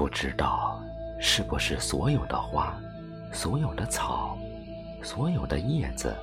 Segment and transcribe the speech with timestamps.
[0.00, 0.80] 不知道
[1.20, 2.74] 是不是所有的花、
[3.34, 4.34] 所有的草、
[5.02, 6.16] 所有的叶子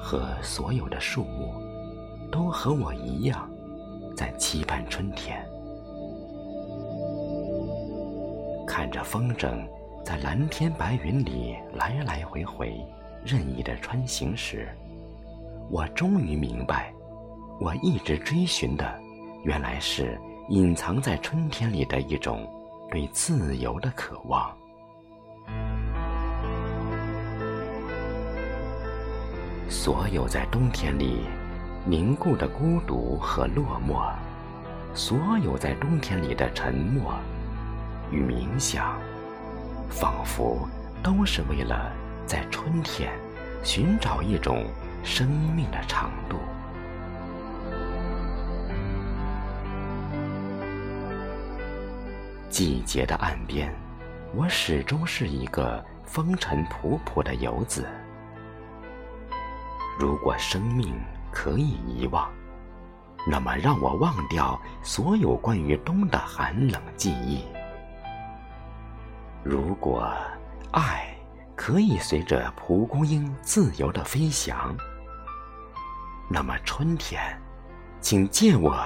[0.00, 1.54] 和所有的树木，
[2.32, 3.48] 都和我一样，
[4.16, 5.48] 在期盼春天。
[8.66, 9.64] 看着风筝
[10.04, 12.84] 在蓝天白云里来来回回、
[13.24, 14.68] 任意的穿行时，
[15.70, 16.92] 我终于明白，
[17.60, 18.92] 我一直追寻的，
[19.44, 22.44] 原来是隐藏在春天里的一种
[22.90, 24.52] 对自由的渴望。
[29.68, 31.20] 所有在冬天里
[31.86, 34.12] 凝固的孤独和落寞，
[34.92, 37.14] 所有在冬天里的沉默。
[38.10, 38.98] 与冥想，
[39.88, 40.68] 仿佛
[41.00, 41.92] 都是为了
[42.26, 43.12] 在春天
[43.62, 44.66] 寻找一种
[45.04, 46.39] 生命的长度。
[52.50, 53.72] 季节的岸边，
[54.34, 57.86] 我始终是一个风尘仆仆的游子。
[59.98, 60.92] 如果生命
[61.30, 62.28] 可以遗忘，
[63.24, 67.44] 那么让我忘掉所有关于冬的寒冷记忆。
[69.44, 70.12] 如果
[70.72, 71.14] 爱
[71.54, 74.76] 可以随着蒲公英自由的飞翔，
[76.28, 77.40] 那么春天，
[78.00, 78.76] 请借我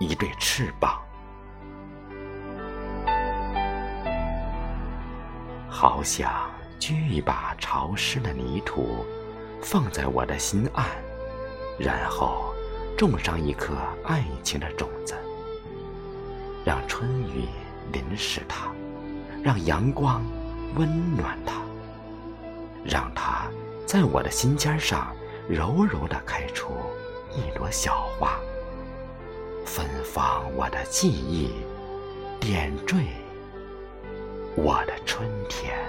[0.00, 1.03] 一对翅膀，
[5.76, 9.04] 好想掬一把潮湿的泥土，
[9.60, 10.84] 放在我的心岸，
[11.76, 12.54] 然后
[12.96, 15.14] 种上一颗爱情的种子，
[16.64, 17.48] 让春雨
[17.92, 18.68] 淋湿它。
[19.42, 20.24] 让阳光
[20.76, 21.54] 温暖它，
[22.84, 23.48] 让它
[23.84, 25.12] 在我的心尖上
[25.48, 26.68] 柔柔地开出
[27.32, 28.38] 一朵小花，
[29.66, 31.50] 芬芳我的记忆，
[32.38, 33.04] 点缀
[34.56, 35.83] 我的春天。